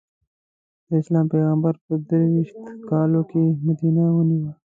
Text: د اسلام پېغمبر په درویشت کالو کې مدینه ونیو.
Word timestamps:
د 0.87 0.89
اسلام 1.01 1.25
پېغمبر 1.31 1.73
په 1.85 1.93
درویشت 2.07 2.55
کالو 2.89 3.21
کې 3.31 3.43
مدینه 3.65 4.03
ونیو. 4.13 4.51